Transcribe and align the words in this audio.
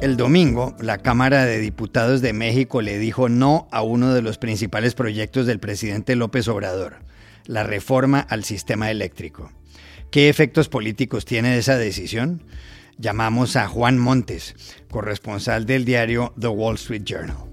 El 0.00 0.16
domingo, 0.16 0.74
la 0.80 0.96
Cámara 0.96 1.44
de 1.44 1.58
Diputados 1.58 2.22
de 2.22 2.32
México 2.32 2.80
le 2.80 2.98
dijo 2.98 3.28
no 3.28 3.68
a 3.70 3.82
uno 3.82 4.14
de 4.14 4.22
los 4.22 4.38
principales 4.38 4.94
proyectos 4.94 5.44
del 5.44 5.60
presidente 5.60 6.16
López 6.16 6.48
Obrador, 6.48 7.00
la 7.44 7.64
reforma 7.64 8.20
al 8.20 8.44
sistema 8.44 8.90
eléctrico. 8.90 9.52
¿Qué 10.10 10.30
efectos 10.30 10.70
políticos 10.70 11.26
tiene 11.26 11.58
esa 11.58 11.76
decisión? 11.76 12.42
Llamamos 12.96 13.56
a 13.56 13.68
Juan 13.68 13.98
Montes, 13.98 14.54
corresponsal 14.90 15.66
del 15.66 15.84
diario 15.84 16.32
The 16.40 16.48
Wall 16.48 16.76
Street 16.76 17.02
Journal. 17.04 17.49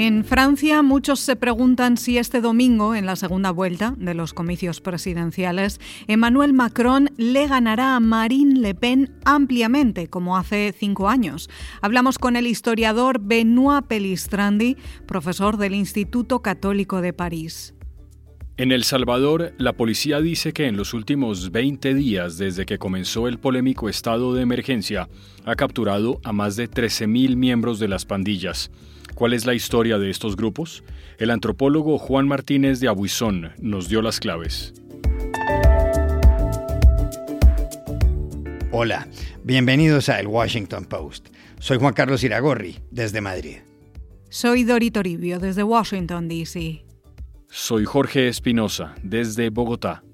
En 0.00 0.24
Francia 0.24 0.80
muchos 0.84 1.18
se 1.18 1.34
preguntan 1.34 1.96
si 1.96 2.18
este 2.18 2.40
domingo, 2.40 2.94
en 2.94 3.04
la 3.04 3.16
segunda 3.16 3.50
vuelta 3.50 3.94
de 3.98 4.14
los 4.14 4.32
comicios 4.32 4.80
presidenciales, 4.80 5.80
Emmanuel 6.06 6.52
Macron 6.52 7.10
le 7.16 7.48
ganará 7.48 7.96
a 7.96 8.00
Marine 8.00 8.60
Le 8.60 8.76
Pen 8.76 9.10
ampliamente, 9.24 10.06
como 10.06 10.36
hace 10.36 10.72
cinco 10.78 11.08
años. 11.08 11.50
Hablamos 11.82 12.20
con 12.20 12.36
el 12.36 12.46
historiador 12.46 13.18
Benoit 13.20 13.86
Pelistrandi, 13.86 14.76
profesor 15.04 15.56
del 15.56 15.74
Instituto 15.74 16.42
Católico 16.42 17.00
de 17.00 17.12
París. 17.12 17.74
En 18.56 18.70
El 18.70 18.84
Salvador, 18.84 19.52
la 19.58 19.72
policía 19.72 20.20
dice 20.20 20.52
que 20.52 20.66
en 20.66 20.76
los 20.76 20.94
últimos 20.94 21.50
20 21.50 21.94
días 21.94 22.38
desde 22.38 22.66
que 22.66 22.78
comenzó 22.78 23.26
el 23.26 23.40
polémico 23.40 23.88
estado 23.88 24.32
de 24.32 24.42
emergencia, 24.42 25.08
ha 25.44 25.56
capturado 25.56 26.20
a 26.22 26.32
más 26.32 26.54
de 26.54 26.70
13.000 26.70 27.34
miembros 27.34 27.80
de 27.80 27.88
las 27.88 28.04
pandillas. 28.04 28.70
¿Cuál 29.18 29.32
es 29.32 29.46
la 29.46 29.54
historia 29.54 29.98
de 29.98 30.10
estos 30.10 30.36
grupos? 30.36 30.84
El 31.18 31.32
antropólogo 31.32 31.98
Juan 31.98 32.28
Martínez 32.28 32.78
de 32.78 32.86
Abuizón 32.86 33.50
nos 33.58 33.88
dio 33.88 34.00
las 34.00 34.20
claves. 34.20 34.72
Hola, 38.70 39.08
bienvenidos 39.42 40.08
a 40.08 40.20
El 40.20 40.28
Washington 40.28 40.84
Post. 40.84 41.30
Soy 41.58 41.78
Juan 41.78 41.94
Carlos 41.94 42.22
Iragorri, 42.22 42.78
desde 42.92 43.20
Madrid. 43.20 43.56
Soy 44.28 44.62
Dori 44.62 44.92
Toribio, 44.92 45.40
desde 45.40 45.64
Washington, 45.64 46.28
D.C. 46.28 46.84
Soy 47.50 47.86
Jorge 47.86 48.28
Espinosa, 48.28 48.94
desde 49.02 49.50
Bogotá. 49.50 50.04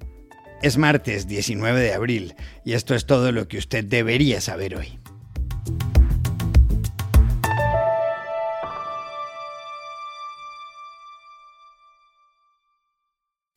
Es 0.63 0.79
martes 0.79 1.29
19 1.29 1.79
de 1.79 1.93
abril 1.93 2.35
y 2.65 2.73
esto 2.73 2.95
es 2.95 3.05
todo 3.05 3.33
lo 3.33 3.49
que 3.49 3.59
usted 3.59 3.85
debería 3.85 4.41
saber 4.41 4.77
hoy. 4.77 4.99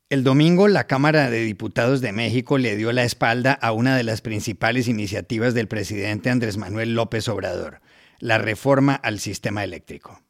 El 0.10 0.24
domingo 0.24 0.70
la 0.70 0.88
Cámara 0.88 1.30
de 1.30 1.44
Diputados 1.44 2.00
de 2.00 2.14
México 2.14 2.58
le 2.58 2.78
dio 2.78 2.94
la 2.94 3.04
espalda 3.04 3.52
a 3.52 3.74
una 3.74 3.98
de 3.98 4.06
las 4.06 4.22
principales 4.22 4.88
iniciativas 4.88 5.54
del 5.54 5.68
presidente 5.68 6.30
Andrés 6.30 6.56
Manuel 6.56 6.96
López 6.96 7.28
Obrador, 7.28 7.82
la 8.20 8.38
reforma 8.38 8.96
al 8.96 9.20
sistema 9.20 9.66
eléctrico. 9.66 10.22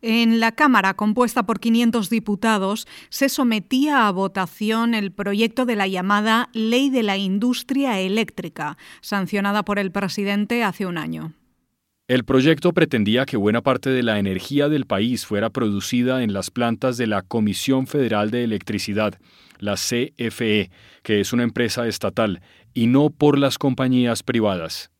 En 0.00 0.40
la 0.40 0.52
Cámara, 0.52 0.94
compuesta 0.94 1.42
por 1.42 1.60
500 1.60 2.08
diputados, 2.08 2.88
se 3.10 3.28
sometía 3.28 4.08
a 4.08 4.10
votación 4.10 4.94
el 4.94 5.12
proyecto 5.12 5.66
de 5.66 5.76
la 5.76 5.86
llamada 5.86 6.48
Ley 6.54 6.88
de 6.88 7.02
la 7.02 7.18
Industria 7.18 8.00
Eléctrica, 8.00 8.78
sancionada 9.02 9.66
por 9.66 9.78
el 9.78 9.92
presidente 9.92 10.64
hace 10.64 10.86
un 10.86 10.96
año. 10.96 11.34
El 12.08 12.24
proyecto 12.24 12.72
pretendía 12.72 13.26
que 13.26 13.36
buena 13.36 13.60
parte 13.60 13.90
de 13.90 14.02
la 14.02 14.18
energía 14.18 14.70
del 14.70 14.86
país 14.86 15.26
fuera 15.26 15.50
producida 15.50 16.22
en 16.22 16.32
las 16.32 16.50
plantas 16.50 16.96
de 16.96 17.06
la 17.06 17.20
Comisión 17.20 17.86
Federal 17.86 18.30
de 18.30 18.44
Electricidad, 18.44 19.20
la 19.58 19.74
CFE, 19.74 20.70
que 21.02 21.20
es 21.20 21.34
una 21.34 21.42
empresa 21.42 21.86
estatal, 21.86 22.40
y 22.72 22.86
no 22.86 23.10
por 23.10 23.36
las 23.36 23.58
compañías 23.58 24.22
privadas. 24.22 24.90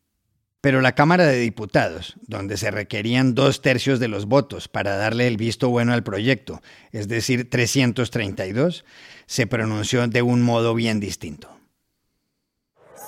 Pero 0.60 0.83
la 0.83 0.94
Cámara 0.94 1.25
de 1.25 1.38
Diputados, 1.41 2.15
donde 2.27 2.59
se 2.59 2.71
requerían 2.71 3.34
dos 3.34 3.62
tercios 3.62 4.00
de 4.00 4.09
los 4.09 4.27
votos 4.27 4.69
para 4.69 4.99
darle 4.99 5.28
el 5.28 5.38
visto 5.38 5.71
bueno 5.71 5.94
al 5.94 6.03
proyecto, 6.03 6.60
es 6.93 7.09
decir, 7.09 7.49
332, 7.49 8.84
se 9.25 9.47
pronunció 9.47 10.06
de 10.09 10.21
un 10.21 10.43
modo 10.43 10.75
bien 10.75 11.00
distinto. 11.00 11.49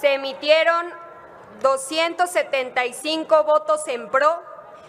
Se 0.01 0.15
emitieron 0.15 0.87
275 1.61 3.45
votos 3.45 3.87
en 3.89 4.09
pro, 4.09 4.43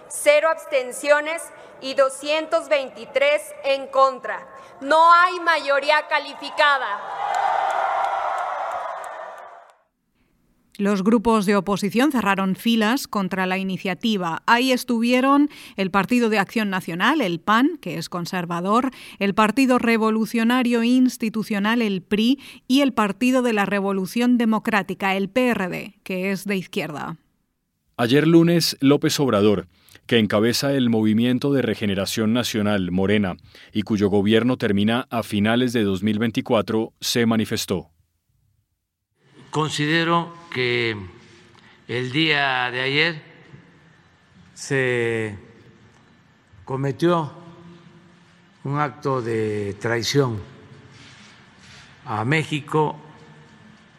cero 0.08 0.50
abstenciones 0.50 1.44
y 1.82 1.94
223 1.94 3.42
en 3.64 3.88
contra. 3.88 4.48
No 4.80 5.14
hay 5.14 5.40
mayoría 5.40 6.08
calificada. 6.08 7.00
Los 10.78 11.04
grupos 11.04 11.46
de 11.46 11.56
oposición 11.56 12.12
cerraron 12.12 12.56
filas 12.56 13.08
contra 13.08 13.46
la 13.46 13.58
iniciativa. 13.58 14.42
Ahí 14.46 14.72
estuvieron 14.72 15.50
el 15.76 15.92
Partido 15.92 16.30
de 16.30 16.40
Acción 16.40 16.70
Nacional, 16.70 17.22
el 17.22 17.40
PAN, 17.40 17.78
que 17.82 17.98
es 17.98 18.08
conservador, 18.08 18.92
el 19.20 19.34
Partido 19.34 19.80
Revolucionario 19.80 20.84
Institucional, 20.84 21.82
el 21.82 22.02
PRI, 22.02 22.40
y 22.68 22.82
el 22.82 22.94
Partido 22.94 23.42
de 23.42 23.54
la 23.54 23.66
Revolución 23.66 24.38
Democrática, 24.38 25.16
el 25.16 25.30
PRD, 25.30 25.96
que 26.04 26.32
es 26.32 26.46
de 26.46 26.56
izquierda. 26.56 27.18
Ayer 27.98 28.26
lunes, 28.26 28.78
López 28.80 29.20
Obrador, 29.20 29.68
que 30.08 30.18
encabeza 30.18 30.74
el 30.74 30.90
Movimiento 30.90 31.54
de 31.54 31.62
Regeneración 31.62 32.34
Nacional, 32.34 32.92
Morena, 32.92 33.36
y 33.74 33.84
cuyo 33.84 34.10
gobierno 34.10 34.58
termina 34.58 35.06
a 35.10 35.22
finales 35.22 35.74
de 35.74 35.84
2024, 35.84 36.94
se 37.00 37.26
manifestó. 37.26 37.90
Considero 39.52 40.41
que 40.52 40.96
el 41.88 42.12
día 42.12 42.70
de 42.70 42.82
ayer 42.82 43.22
se 44.54 45.36
cometió 46.66 47.32
un 48.64 48.80
acto 48.80 49.22
de 49.22 49.76
traición 49.80 50.40
a 52.06 52.24
México 52.26 52.96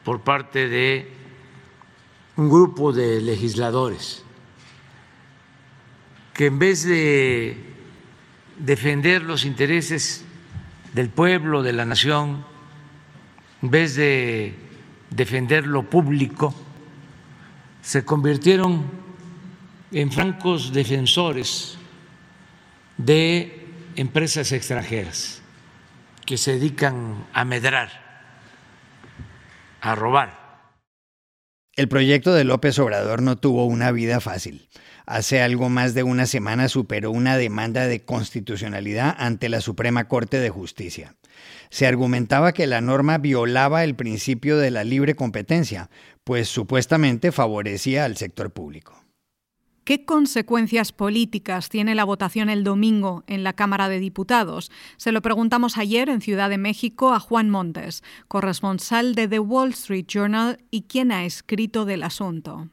por 0.05 0.21
parte 0.21 0.69
de 0.69 1.11
un 2.37 2.49
grupo 2.49 2.93
de 2.93 3.21
legisladores 3.21 4.25
que 6.35 6.47
en 6.47 6.59
vez 6.59 6.85
de 6.85 7.57
defender 8.59 9.23
los 9.23 9.45
intereses 9.45 10.25
del 10.95 11.09
pueblo, 11.09 11.63
de 11.63 11.73
la 11.73 11.85
nación, 11.85 12.45
en 13.63 13.71
vez 13.71 13.95
de 13.97 14.55
defender 15.15 15.67
lo 15.67 15.89
público, 15.89 16.55
se 17.81 18.05
convirtieron 18.05 18.85
en 19.91 20.11
francos 20.11 20.73
defensores 20.73 21.77
de 22.97 23.67
empresas 23.97 24.53
extranjeras 24.53 25.43
que 26.25 26.39
se 26.39 26.55
dedican 26.55 27.27
a 27.33 27.45
medrar, 27.45 27.91
a 29.81 29.95
robar. 29.95 30.43
El 31.75 31.89
proyecto 31.89 32.33
de 32.33 32.45
López 32.45 32.79
Obrador 32.79 33.23
no 33.23 33.37
tuvo 33.37 33.67
una 33.67 33.91
vida 33.93 34.21
fácil. 34.21 34.69
Hace 35.07 35.43
algo 35.43 35.69
más 35.69 35.95
de 35.95 36.03
una 36.03 36.27
semana 36.27 36.69
superó 36.69 37.11
una 37.11 37.37
demanda 37.37 37.87
de 37.87 38.05
constitucionalidad 38.05 39.15
ante 39.19 39.49
la 39.49 39.61
Suprema 39.61 40.09
Corte 40.09 40.39
de 40.39 40.51
Justicia 40.51 41.15
se 41.71 41.87
argumentaba 41.87 42.53
que 42.53 42.67
la 42.67 42.81
norma 42.81 43.19
violaba 43.19 43.85
el 43.85 43.95
principio 43.95 44.59
de 44.59 44.71
la 44.71 44.85
libre 44.85 45.15
competencia, 45.15 45.89
pues 46.25 46.49
supuestamente 46.49 47.33
favorecía 47.33 48.05
al 48.05 48.17
sector 48.17 48.51
público. 48.51 49.03
¿Qué 49.85 50.05
consecuencias 50.05 50.93
políticas 50.93 51.69
tiene 51.69 51.97
la 51.97 52.05
votación 52.05 52.51
el 52.51 52.63
domingo 52.63 53.25
en 53.27 53.43
la 53.43 53.55
Cámara 53.55 53.89
de 53.89 53.99
Diputados? 53.99 54.71
Se 54.97 55.11
lo 55.11 55.23
preguntamos 55.23 55.77
ayer 55.77 56.09
en 56.09 56.21
Ciudad 56.21 56.51
de 56.51 56.59
México 56.59 57.13
a 57.13 57.19
Juan 57.19 57.51
Montes, 57.51 58.05
corresponsal 58.29 59.17
de 59.17 59.27
The 59.27 59.41
Wall 59.41 59.71
Street 59.71 60.07
Journal 60.07 60.59
y 60.71 60.83
quien 60.83 61.11
ha 61.11 61.25
escrito 61.25 61.85
del 61.85 62.05
asunto. 62.05 62.69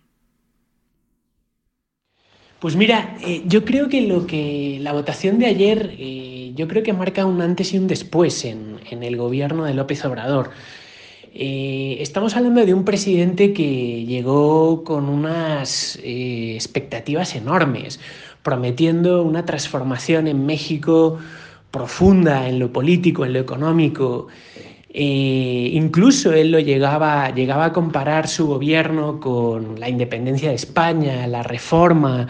Pues 2.59 2.75
mira, 2.75 3.15
eh, 3.21 3.44
yo 3.45 3.63
creo 3.63 3.88
que 3.88 4.01
lo 4.01 4.27
que 4.27 4.79
la 4.81 4.91
votación 4.91 5.39
de 5.39 5.45
ayer, 5.45 5.95
eh, 5.97 6.51
yo 6.56 6.67
creo 6.67 6.83
que 6.83 6.91
marca 6.91 7.25
un 7.25 7.41
antes 7.41 7.73
y 7.73 7.77
un 7.77 7.88
después 7.88 8.44
en, 8.44 8.79
el 8.91 9.15
gobierno 9.15 9.63
de 9.63 9.73
López 9.73 10.03
Obrador. 10.03 10.50
Eh, 11.33 11.97
estamos 12.01 12.35
hablando 12.35 12.65
de 12.65 12.73
un 12.73 12.83
presidente 12.83 13.53
que 13.53 14.03
llegó 14.06 14.83
con 14.83 15.07
unas 15.07 16.00
expectativas 16.03 17.33
enormes, 17.35 18.01
prometiendo 18.44 19.23
una 19.23 19.45
transformación 19.45 20.27
en 20.27 20.45
México 20.45 21.17
profunda 21.71 22.50
en 22.50 22.59
lo 22.59 22.73
político, 22.73 23.25
en 23.25 23.33
lo 23.33 23.39
económico. 23.39 24.27
Incluso 24.91 26.33
él 26.33 26.51
lo 26.51 26.59
llegaba, 26.59 27.33
llegaba 27.33 27.65
a 27.65 27.74
comparar 27.74 28.27
su 28.27 28.47
gobierno 28.47 29.19
con 29.19 29.80
la 29.80 29.89
independencia 29.89 30.50
de 30.50 30.56
España, 30.56 31.27
la 31.27 31.44
reforma 31.44 32.27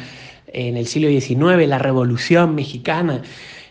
en 0.47 0.77
el 0.77 0.87
siglo 0.87 1.09
XIX, 1.09 1.67
la 1.67 1.79
Revolución 1.79 2.55
Mexicana. 2.55 3.21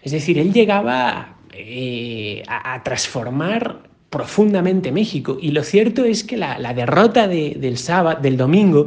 Es 0.02 0.12
decir, 0.12 0.38
él 0.38 0.52
llegaba 0.52 1.36
eh, 1.52 2.42
a, 2.46 2.82
transformar 2.82 3.88
profundamente 4.10 4.92
México. 4.92 5.36
Y 5.40 5.50
lo 5.50 5.62
cierto 5.62 6.04
es 6.04 6.24
que 6.24 6.36
la, 6.36 6.72
derrota 6.72 7.28
del, 7.28 7.78
sábado, 7.78 8.20
del 8.22 8.36
domingo 8.36 8.86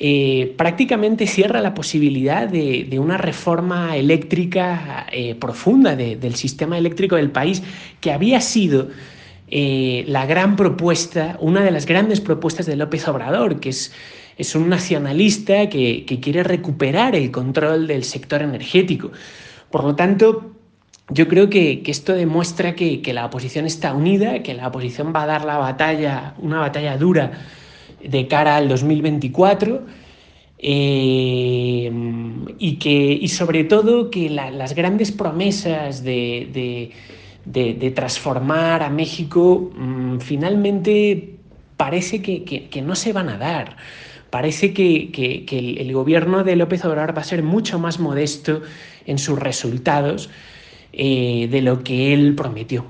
eh, 0.00 0.54
prácticamente 0.56 1.28
cierra 1.28 1.60
la 1.60 1.72
posibilidad 1.72 2.48
de, 2.48 2.98
una 2.98 3.16
reforma 3.16 3.96
eléctrica 3.96 5.06
eh, 5.12 5.36
profunda 5.36 5.94
del 5.94 6.34
sistema 6.34 6.76
eléctrico 6.76 7.14
del 7.16 7.30
país, 7.30 7.62
que 8.00 8.12
había 8.12 8.40
sido 8.40 8.88
eh, 9.48 10.04
la 10.08 10.26
gran 10.26 10.56
propuesta, 10.56 11.36
una 11.40 11.62
de 11.62 11.70
las 11.70 11.86
grandes 11.86 12.20
propuestas 12.20 12.66
de 12.66 12.74
López 12.74 13.06
Obrador, 13.06 13.60
que 13.60 13.68
es, 13.68 13.92
es 14.36 14.56
un 14.56 14.68
nacionalista 14.68 15.68
que, 15.68 16.04
quiere 16.20 16.42
recuperar 16.42 17.14
el 17.14 17.30
control 17.30 17.86
del 17.86 18.02
sector 18.02 18.42
energético. 18.42 19.12
Por 19.70 19.84
lo 19.84 19.94
tanto, 19.94 20.50
yo 21.08 21.28
creo 21.28 21.48
que, 21.50 21.82
esto 21.86 22.14
demuestra 22.14 22.74
que, 22.74 23.00
la 23.12 23.26
oposición 23.26 23.64
está 23.64 23.94
unida, 23.94 24.42
que 24.42 24.54
la 24.54 24.66
oposición 24.66 25.12
va 25.14 25.22
a 25.22 25.26
dar 25.26 25.44
la 25.44 25.58
batalla, 25.58 26.34
una 26.38 26.58
batalla 26.58 26.96
dura 26.96 27.30
de 28.08 28.26
cara 28.28 28.56
al 28.56 28.68
2024. 28.68 29.82
Eh, 30.66 31.92
y 32.58 32.76
que 32.76 33.18
y 33.20 33.28
sobre 33.28 33.64
todo 33.64 34.10
que 34.10 34.30
las 34.30 34.74
grandes 34.74 35.12
promesas 35.12 36.02
de 36.02 36.92
de, 37.44 37.92
transformar 37.94 38.82
a 38.82 38.90
México, 38.90 39.70
mm, 39.76 40.18
finalmente 40.18 41.36
parece 41.76 42.22
que, 42.22 42.82
no 42.82 42.94
se 42.94 43.12
van 43.12 43.28
a 43.28 43.38
dar. 43.38 43.76
Parece 44.30 44.72
que, 44.72 45.44
el, 45.78 45.92
gobierno 45.92 46.44
de 46.44 46.56
López 46.56 46.84
Obrador 46.84 47.16
va 47.16 47.22
a 47.22 47.24
ser 47.24 47.42
mucho 47.42 47.78
más 47.78 48.00
modesto 48.00 48.62
en 49.06 49.18
sus 49.18 49.38
resultados 49.38 50.30
eh, 50.92 51.48
de 51.50 51.62
lo 51.62 51.82
que 51.84 52.12
él 52.12 52.34
prometió. 52.34 52.84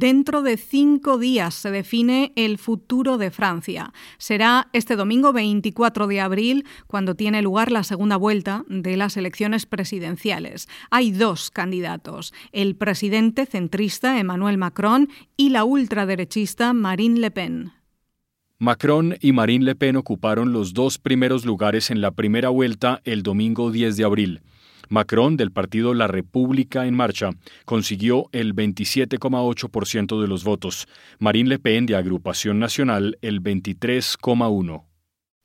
Dentro 0.00 0.42
de 0.42 0.56
cinco 0.56 1.18
días 1.18 1.54
se 1.54 1.72
define 1.72 2.32
el 2.36 2.58
futuro 2.58 3.18
de 3.18 3.32
Francia. 3.32 3.92
Será 4.16 4.68
este 4.72 4.94
domingo 4.94 5.32
24 5.32 6.06
de 6.06 6.20
abril 6.20 6.66
cuando 6.86 7.16
tiene 7.16 7.42
lugar 7.42 7.72
la 7.72 7.82
segunda 7.82 8.16
vuelta 8.16 8.64
de 8.68 8.96
las 8.96 9.16
elecciones 9.16 9.66
presidenciales. 9.66 10.68
Hay 10.92 11.10
dos 11.10 11.50
candidatos, 11.50 12.32
el 12.52 12.76
presidente 12.76 13.44
centrista 13.44 14.20
Emmanuel 14.20 14.56
Macron 14.56 15.08
y 15.36 15.48
la 15.48 15.64
ultraderechista 15.64 16.72
Marine 16.74 17.18
Le 17.18 17.32
Pen. 17.32 17.72
Macron 18.60 19.16
y 19.20 19.32
Marine 19.32 19.64
Le 19.64 19.74
Pen 19.74 19.96
ocuparon 19.96 20.52
los 20.52 20.74
dos 20.74 20.98
primeros 20.98 21.44
lugares 21.44 21.90
en 21.90 22.00
la 22.00 22.12
primera 22.12 22.50
vuelta 22.50 23.00
el 23.02 23.24
domingo 23.24 23.72
10 23.72 23.96
de 23.96 24.04
abril. 24.04 24.42
Macron, 24.88 25.36
del 25.36 25.52
partido 25.52 25.94
La 25.94 26.06
República 26.06 26.86
en 26.86 26.94
Marcha, 26.94 27.30
consiguió 27.64 28.28
el 28.32 28.54
27,8% 28.54 30.20
de 30.20 30.28
los 30.28 30.44
votos. 30.44 30.88
Marine 31.18 31.50
Le 31.50 31.58
Pen, 31.58 31.86
de 31.86 31.96
Agrupación 31.96 32.58
Nacional, 32.58 33.18
el 33.22 33.42
23,1%. 33.42 34.84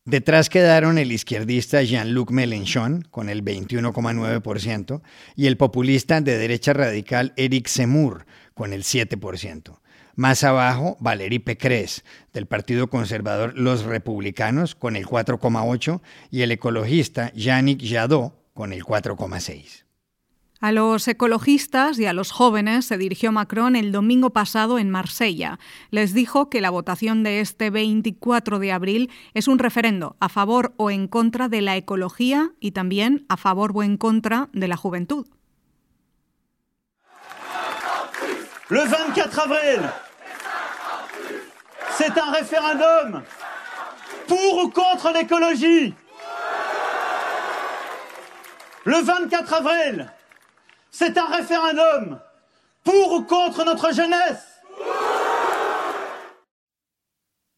Detrás 0.06 0.50
quedaron 0.50 0.98
el 0.98 1.14
izquierdista 1.14 1.82
Jean-Luc 1.82 2.30
Mélenchon 2.32 3.04
con 3.10 3.30
el 3.30 3.42
21,9% 3.42 5.02
y 5.38 5.48
el 5.48 5.56
populista 5.56 6.20
de 6.20 6.38
derecha 6.38 6.74
radical 6.74 7.32
Eric 7.38 7.70
Zemmour 7.70 8.26
con 8.54 8.74
el 8.74 8.84
7%. 8.84 9.80
Más 10.16 10.44
abajo, 10.44 10.98
Valérie 11.00 11.40
Pécresse, 11.40 12.04
del 12.34 12.46
Partido 12.46 12.88
Conservador 12.88 13.58
Los 13.58 13.84
Republicanos, 13.84 14.76
con 14.76 14.96
el 14.96 15.08
4,8%, 15.08 16.02
y 16.30 16.42
el 16.42 16.52
ecologista 16.52 17.32
Yannick 17.34 17.82
Jadot, 17.82 18.43
con 18.54 18.74
el 18.74 18.84
4,6. 18.84 19.84
A 20.64 20.72
los 20.72 21.06
ecologistas 21.10 22.00
y 22.00 22.06
a 22.06 22.14
los 22.14 22.32
jóvenes 22.32 22.86
se 22.86 22.98
dirigió 22.98 23.34
Macron 23.34 23.76
el 23.76 23.92
domingo 23.92 24.30
pasado 24.30 24.80
en 24.80 24.90
Marsella. 24.90 25.60
Les 25.92 26.14
dijo 26.14 26.50
que 26.50 26.62
la 26.62 26.70
votación 26.70 27.22
de 27.22 27.42
este 27.42 27.70
24 27.70 28.60
de 28.60 28.72
abril 28.72 29.12
es 29.34 29.50
un 29.50 29.60
referendo 29.60 30.16
a 30.22 30.30
favor 30.30 30.74
o 30.78 30.90
en 30.90 31.10
contra 31.10 31.50
de 31.50 31.60
la 31.62 31.76
ecología 31.76 32.52
y 32.62 32.72
también 32.72 33.26
a 33.28 33.36
favor 33.36 33.74
o 33.76 33.84
en 33.84 33.98
contra 33.98 34.48
de 34.54 34.70
la 34.70 34.78
juventud. 34.78 35.28
Le 38.70 38.86
24 38.86 39.42
avril, 39.42 39.82
c'est 41.98 42.18
un 42.18 42.32
référendum 42.32 43.22
pour 44.28 44.64
ou 44.64 44.70
contre 44.70 45.12
l'écologie. 45.12 45.94
Le 48.86 49.02
24 49.02 49.54
avril, 49.54 50.12
c'est 50.92 51.18
un 51.18 51.28
référendum 51.28 52.20
pour 52.84 53.14
ou 53.14 53.24
contre 53.24 53.64
notre 53.64 53.94
jeunesse. 53.94 54.50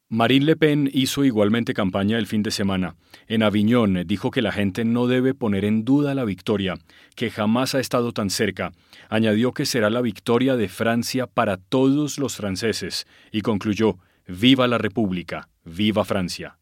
Marine 0.08 0.46
Le 0.46 0.56
Pen 0.56 0.88
hizo 0.94 1.24
igualmente 1.24 1.74
campaña 1.74 2.20
el 2.20 2.28
fin 2.28 2.44
de 2.44 2.52
semana. 2.52 2.96
En 3.28 3.42
Aviñón 3.42 4.04
dijo 4.06 4.30
que 4.30 4.44
la 4.44 4.52
gente 4.52 4.86
no 4.86 5.08
debe 5.08 5.34
poner 5.34 5.66
en 5.66 5.84
duda 5.84 6.14
la 6.14 6.26
victoria, 6.26 6.76
que 7.16 7.32
jamás 7.32 7.74
ha 7.74 7.80
estado 7.80 8.12
tan 8.12 8.30
cerca. 8.30 8.72
Añadió 9.10 9.52
que 9.52 9.66
será 9.66 9.90
la 9.90 10.02
victoria 10.02 10.56
de 10.56 10.70
Francia 10.70 11.26
para 11.26 11.58
todos 11.58 12.20
los 12.20 12.36
franceses 12.36 13.08
y 13.32 13.42
concluyó, 13.42 13.98
Viva 14.28 14.68
la 14.68 14.78
República, 14.78 15.50
viva 15.64 16.06
Francia. 16.06 16.58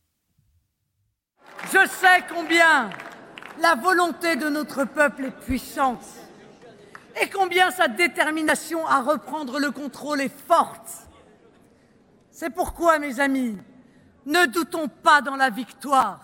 Je 1.72 1.86
sais 1.88 2.24
combien 2.28 3.13
la 3.60 3.76
volonté 3.76 4.36
de 4.36 4.50
notre 4.50 4.86
peuple 4.86 5.26
est 5.26 5.46
puissante 5.46 6.06
et 7.22 7.30
combien 7.30 7.72
sa 7.72 7.88
détermination 7.88 8.88
à 8.88 9.02
reprendre 9.02 9.60
le 9.60 9.72
contrôle 9.72 10.22
est 10.22 10.36
forte. 10.48 11.08
C'est 12.32 12.50
pourquoi, 12.50 12.98
mes 13.00 13.20
amis, 13.20 13.58
ne 14.26 14.46
doutons 14.48 14.88
pas 14.88 15.22
dans 15.22 15.36
la 15.36 15.50
victoire. 15.50 16.20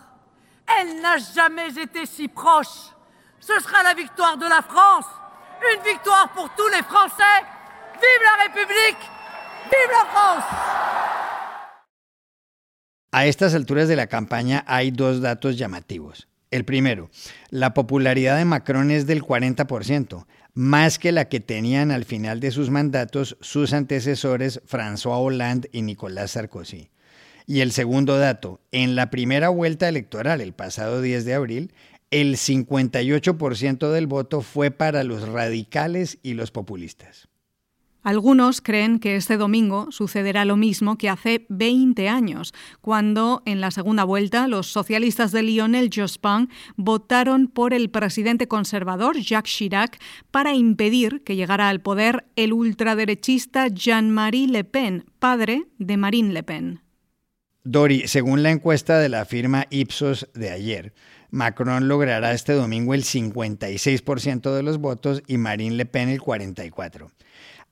Elle 0.80 1.02
n'a 1.02 1.18
jamais 1.18 1.70
été 1.78 2.06
si 2.06 2.28
proche. 2.28 2.94
Ce 3.40 3.54
sera 3.60 3.84
la 3.84 3.94
victoire 3.94 4.38
de 4.38 4.46
la 4.46 4.62
France, 4.62 5.06
une 5.76 5.84
victoire 5.84 6.30
pour 6.30 6.50
tous 6.56 6.68
les 6.70 6.84
Français. 6.84 7.40
Vive 7.94 8.24
la 8.24 8.44
République, 8.44 9.12
vive 9.66 9.92
la 9.92 10.06
France. 10.10 10.44
A 13.12 13.26
estas 13.26 13.56
alturas 13.56 13.88
de 13.88 13.96
la 13.96 14.08
campaña 14.08 14.64
hay 14.68 14.92
dos 14.92 15.20
datos 15.20 15.58
llamativos. 15.58 16.29
El 16.52 16.66
primero, 16.66 17.12
la 17.52 17.76
popularidad 17.76 18.38
de 18.38 18.46
Macron 18.46 18.90
es 18.90 19.06
del 19.06 19.22
40%, 19.22 20.26
más 20.56 20.98
que 20.98 21.12
la 21.12 21.30
que 21.30 21.40
tenían 21.40 21.92
al 21.92 22.06
final 22.06 22.40
de 22.40 22.50
sus 22.50 22.72
mandatos 22.72 23.38
sus 23.40 23.72
antecesores 23.72 24.60
François 24.68 25.20
Hollande 25.20 25.70
y 25.72 25.84
Nicolas 25.84 26.32
Sarkozy. 26.32 26.90
Y 27.46 27.62
el 27.62 27.72
segundo 27.72 28.18
dato, 28.18 28.62
en 28.72 28.96
la 28.96 29.12
primera 29.12 29.50
vuelta 29.50 29.88
electoral 29.88 30.42
el 30.42 30.54
pasado 30.54 31.02
10 31.02 31.24
de 31.26 31.34
abril, 31.36 31.74
el 32.10 32.36
58% 32.36 33.92
del 33.92 34.08
voto 34.08 34.42
fue 34.42 34.72
para 34.72 35.04
los 35.04 35.28
radicales 35.28 36.18
y 36.24 36.34
los 36.34 36.50
populistas. 36.50 37.30
Algunos 38.02 38.62
creen 38.62 39.00
que 39.00 39.18
este 39.18 39.36
domingo 39.36 39.92
sucederá 39.92 40.46
lo 40.46 40.56
mismo 40.56 40.98
que 40.98 41.10
hace 41.10 41.46
20 41.50 42.08
años, 42.08 42.54
cuando 42.80 43.44
en 43.46 43.60
la 43.60 43.72
segunda 43.72 44.06
vuelta 44.06 44.48
los 44.48 44.68
socialistas 44.68 45.34
de 45.34 45.44
Lionel 45.44 45.90
Jospin 45.94 46.50
votaron 46.78 47.48
por 47.48 47.74
el 47.74 47.90
presidente 47.90 48.48
conservador 48.48 49.18
Jacques 49.18 49.54
Chirac 49.54 50.00
para 50.32 50.54
impedir 50.54 51.24
que 51.24 51.36
llegara 51.36 51.68
al 51.68 51.82
poder 51.82 52.26
el 52.38 52.54
ultraderechista 52.54 53.68
Jean-Marie 53.68 54.48
Le 54.48 54.64
Pen, 54.64 55.06
padre 55.20 55.66
de 55.78 55.98
Marine 55.98 56.34
Le 56.34 56.44
Pen. 56.44 56.82
Dori, 57.66 58.08
según 58.08 58.42
la 58.42 58.52
encuesta 58.52 58.98
de 59.00 59.10
la 59.10 59.26
firma 59.26 59.68
Ipsos 59.70 60.30
de 60.34 60.50
ayer, 60.50 60.94
Macron 61.32 61.88
logrará 61.88 62.32
este 62.32 62.54
domingo 62.54 62.94
el 62.94 63.04
56% 63.04 64.56
de 64.56 64.64
los 64.64 64.80
votos 64.80 65.22
y 65.28 65.38
Marine 65.38 65.76
Le 65.76 65.86
Pen 65.86 66.10
el 66.10 66.22
44%. 66.22 67.12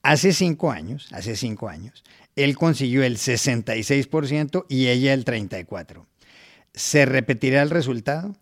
Hace 0.03 0.33
cinco 0.33 0.71
años, 0.71 1.07
hace 1.11 1.35
cinco 1.35 1.69
años, 1.69 2.03
él 2.35 2.55
consiguió 2.55 3.03
el 3.03 3.17
66% 3.17 4.65
y 4.69 4.87
ella 4.87 5.13
el 5.13 5.25
34%. 5.25 6.05
¿Se 6.73 7.05
repetirá 7.05 7.63
el 7.63 7.71
resultado? 7.71 8.35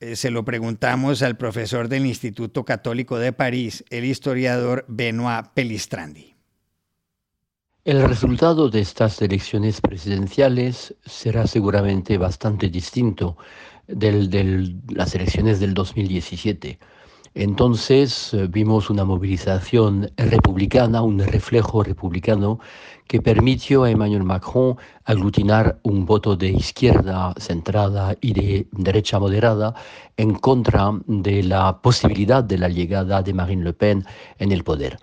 Eh, 0.00 0.14
se 0.14 0.30
lo 0.30 0.44
preguntamos 0.44 1.22
al 1.22 1.36
profesor 1.36 1.88
del 1.88 2.06
Instituto 2.06 2.64
Católico 2.64 3.18
de 3.18 3.32
París, 3.32 3.84
el 3.90 4.04
historiador 4.04 4.84
Benoit 4.86 5.46
Pelistrandi. 5.54 6.34
El 7.84 8.02
resultado 8.02 8.68
de 8.68 8.80
estas 8.80 9.20
elecciones 9.22 9.80
presidenciales 9.80 10.94
será 11.06 11.46
seguramente 11.46 12.18
bastante 12.18 12.68
distinto 12.68 13.38
de 13.86 14.76
las 14.90 15.14
elecciones 15.14 15.58
del 15.58 15.72
2017 15.72 16.78
Entonces 17.34 18.32
eh, 18.34 18.46
vimos 18.48 18.90
una 18.90 19.04
movilización 19.04 20.10
republicana, 20.16 21.02
un 21.02 21.18
reflejo 21.18 21.82
republicano 21.82 22.58
que 23.06 23.20
permitió 23.22 23.84
a 23.84 23.90
Emmanuel 23.90 24.24
Macron 24.24 24.76
aglutinar 25.04 25.78
un 25.82 26.04
voto 26.04 26.36
de 26.36 26.48
izquierda 26.48 27.34
centrada 27.38 28.16
y 28.20 28.32
de 28.34 28.66
derecha 28.72 29.18
moderada 29.18 29.74
en 30.16 30.34
contra 30.34 30.92
de 31.06 31.42
la 31.42 31.80
posibilidad 31.80 32.44
de 32.44 32.58
la 32.58 32.68
llegada 32.68 33.22
de 33.22 33.32
Marine 33.32 33.64
Le 33.64 33.72
Pen 33.72 34.04
en 34.38 34.52
el 34.52 34.64
poder. 34.64 34.98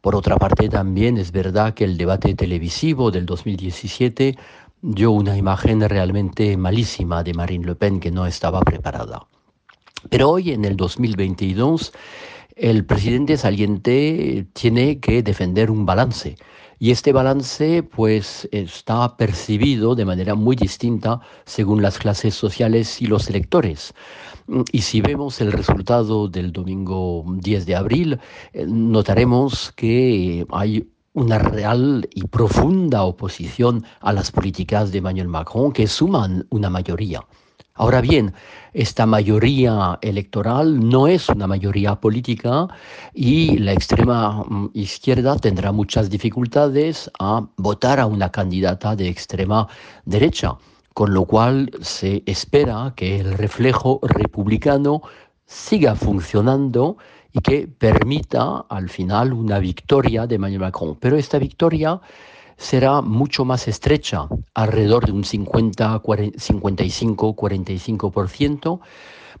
Por 0.00 0.16
otra 0.16 0.36
parte, 0.36 0.68
también 0.68 1.16
es 1.16 1.32
verdad 1.32 1.72
que 1.74 1.84
el 1.84 1.96
debate 1.96 2.34
televisivo 2.34 3.10
del 3.10 3.24
2017 3.24 4.36
dio 4.82 5.12
una 5.12 5.36
imagen 5.36 5.80
realmente 5.88 6.56
malísima 6.58 7.22
de 7.22 7.32
Marine 7.32 7.66
Le 7.66 7.74
Pen 7.74 8.00
que 8.00 8.10
no 8.10 8.26
estaba 8.26 8.60
preparada. 8.60 9.26
Pero 10.10 10.30
hoy, 10.30 10.50
en 10.50 10.64
el 10.64 10.76
2022, 10.76 11.92
el 12.56 12.84
presidente 12.84 13.36
saliente 13.36 14.46
tiene 14.52 15.00
que 15.00 15.22
defender 15.22 15.70
un 15.70 15.86
balance. 15.86 16.36
Y 16.78 16.90
este 16.90 17.12
balance 17.12 17.82
pues 17.82 18.48
está 18.52 19.16
percibido 19.16 19.94
de 19.94 20.04
manera 20.04 20.34
muy 20.34 20.56
distinta 20.56 21.20
según 21.44 21.82
las 21.82 21.98
clases 21.98 22.34
sociales 22.34 23.00
y 23.00 23.06
los 23.06 23.28
electores. 23.30 23.94
Y 24.72 24.82
si 24.82 25.00
vemos 25.00 25.40
el 25.40 25.52
resultado 25.52 26.28
del 26.28 26.52
domingo 26.52 27.24
10 27.26 27.66
de 27.66 27.76
abril, 27.76 28.20
eh, 28.52 28.66
notaremos 28.66 29.72
que 29.72 30.44
hay 30.50 30.90
una 31.14 31.38
real 31.38 32.08
y 32.12 32.26
profunda 32.26 33.04
oposición 33.04 33.84
a 34.00 34.12
las 34.12 34.30
políticas 34.30 34.92
de 34.92 34.98
Emmanuel 34.98 35.28
Macron 35.28 35.72
que 35.72 35.86
suman 35.86 36.46
una 36.50 36.68
mayoría. 36.68 37.20
Ahora 37.76 38.00
bien, 38.00 38.32
esta 38.72 39.04
mayoría 39.04 39.98
electoral 40.00 40.88
no 40.88 41.08
es 41.08 41.28
una 41.28 41.48
mayoría 41.48 41.96
política 41.96 42.68
y 43.12 43.58
la 43.58 43.72
extrema 43.72 44.44
mm, 44.44 44.70
izquierda 44.74 45.36
tendrá 45.38 45.72
muchas 45.72 46.08
dificultades 46.08 47.10
a 47.18 47.44
votar 47.56 47.98
a 47.98 48.06
una 48.06 48.30
candidata 48.30 48.94
de 48.94 49.08
extrema 49.08 49.66
derecha, 50.04 50.56
con 50.92 51.12
lo 51.12 51.24
cual 51.24 51.68
se 51.80 52.22
espera 52.26 52.92
que 52.94 53.18
el 53.18 53.32
reflejo 53.36 53.98
republicano 54.04 55.02
siga 55.44 55.96
funcionando 55.96 56.96
y 57.32 57.40
que 57.40 57.66
permita 57.66 58.66
al 58.68 58.88
final 58.88 59.32
una 59.32 59.58
victoria 59.58 60.28
de 60.28 60.36
Emmanuel 60.36 60.60
Macron. 60.60 60.96
Pero 61.00 61.16
esta 61.16 61.38
victoria 61.38 62.00
será 62.64 63.02
mucho 63.02 63.44
más 63.44 63.68
estrecha, 63.68 64.26
alrededor 64.54 65.04
de 65.04 65.12
un 65.12 65.24
50, 65.24 66.00
55, 66.36 67.36
45%, 67.36 68.80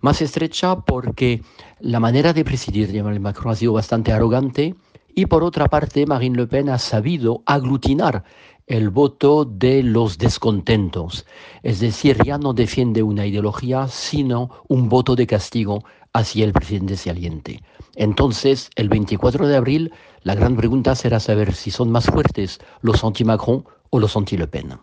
más 0.00 0.20
estrecha 0.20 0.76
porque 0.80 1.42
la 1.80 2.00
manera 2.00 2.34
de 2.34 2.44
presidir 2.44 2.92
de 2.92 2.98
Emmanuel 2.98 3.20
Macron 3.20 3.52
ha 3.52 3.56
sido 3.56 3.72
bastante 3.72 4.12
arrogante 4.12 4.74
y 5.14 5.24
por 5.24 5.42
otra 5.42 5.68
parte 5.68 6.04
Marine 6.04 6.36
Le 6.36 6.46
Pen 6.46 6.68
ha 6.68 6.78
sabido 6.78 7.42
aglutinar 7.46 8.24
el 8.66 8.90
voto 8.90 9.46
de 9.46 9.82
los 9.82 10.18
descontentos. 10.18 11.24
Es 11.62 11.80
decir, 11.80 12.18
ya 12.24 12.36
no 12.36 12.52
defiende 12.52 13.02
una 13.02 13.24
ideología, 13.24 13.88
sino 13.88 14.50
un 14.68 14.90
voto 14.90 15.16
de 15.16 15.26
castigo 15.26 15.82
hacia 16.14 16.44
el 16.44 16.52
presidente 16.52 16.96
saliente. 16.96 17.62
Entonces, 17.96 18.70
el 18.76 18.88
24 18.88 19.46
de 19.46 19.56
abril, 19.56 19.92
la 20.22 20.34
gran 20.34 20.56
pregunta 20.56 20.94
será 20.94 21.20
saber 21.20 21.54
si 21.54 21.70
son 21.70 21.90
más 21.90 22.06
fuertes 22.06 22.60
los 22.80 23.04
anti-Macron 23.04 23.64
o 23.90 24.00
los 24.00 24.16
anti-Le 24.16 24.46
Pen. 24.46 24.78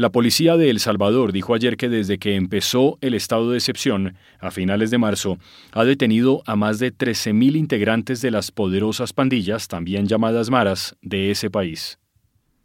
La 0.00 0.08
policía 0.08 0.56
de 0.56 0.70
El 0.70 0.80
Salvador 0.80 1.30
dijo 1.30 1.52
ayer 1.52 1.76
que 1.76 1.90
desde 1.90 2.16
que 2.16 2.34
empezó 2.34 2.96
el 3.02 3.12
estado 3.12 3.50
de 3.50 3.58
excepción, 3.58 4.16
a 4.38 4.50
finales 4.50 4.90
de 4.90 4.96
marzo, 4.96 5.36
ha 5.72 5.84
detenido 5.84 6.42
a 6.46 6.56
más 6.56 6.78
de 6.78 6.90
13.000 6.90 7.54
integrantes 7.54 8.22
de 8.22 8.30
las 8.30 8.50
poderosas 8.50 9.12
pandillas, 9.12 9.68
también 9.68 10.06
llamadas 10.06 10.48
maras, 10.48 10.96
de 11.02 11.30
ese 11.30 11.50
país. 11.50 11.98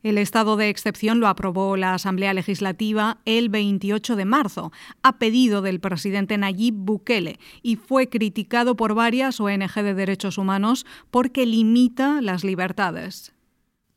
El 0.02 0.18
estado 0.18 0.56
de 0.56 0.70
excepción 0.70 1.20
lo 1.20 1.28
aprobó 1.28 1.76
la 1.76 1.94
Asamblea 1.94 2.34
Legislativa 2.34 3.18
el 3.26 3.50
28 3.50 4.16
de 4.16 4.24
marzo, 4.24 4.72
a 5.04 5.20
pedido 5.20 5.62
del 5.62 5.82
presidente 5.82 6.38
Nayib 6.38 6.76
Bukele, 6.76 7.38
y 7.62 7.76
fue 7.76 8.08
criticado 8.08 8.78
por 8.78 8.96
varias 8.96 9.42
ONG 9.42 9.74
de 9.74 9.94
derechos 9.94 10.38
humanos 10.38 10.86
porque 11.12 11.46
limita 11.46 12.22
las 12.22 12.46
libertades. 12.46 13.35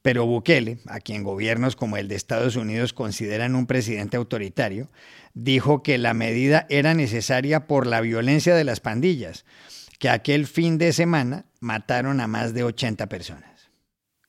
Pero 0.08 0.24
Bukele, 0.24 0.78
a 0.86 1.00
quien 1.00 1.22
gobiernos 1.22 1.76
como 1.76 1.98
el 1.98 2.08
de 2.08 2.14
Estados 2.14 2.56
Unidos 2.56 2.94
consideran 2.94 3.54
un 3.54 3.66
presidente 3.66 4.16
autoritario, 4.16 4.88
dijo 5.34 5.82
que 5.82 5.98
la 5.98 6.14
medida 6.14 6.66
era 6.70 6.94
necesaria 6.94 7.66
por 7.66 7.86
la 7.86 8.00
violencia 8.00 8.54
de 8.54 8.64
las 8.64 8.80
pandillas, 8.80 9.44
que 9.98 10.08
aquel 10.08 10.46
fin 10.46 10.78
de 10.78 10.94
semana 10.94 11.44
mataron 11.60 12.22
a 12.22 12.26
más 12.26 12.54
de 12.54 12.64
80 12.64 13.06
personas. 13.10 13.70